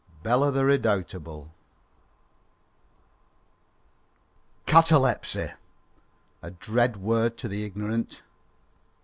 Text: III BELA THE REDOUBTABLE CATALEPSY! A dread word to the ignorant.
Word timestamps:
III 0.01 0.17
BELA 0.23 0.51
THE 0.51 0.65
REDOUBTABLE 0.65 1.53
CATALEPSY! 4.65 5.51
A 6.41 6.49
dread 6.49 6.97
word 6.97 7.37
to 7.37 7.47
the 7.47 7.63
ignorant. 7.63 8.23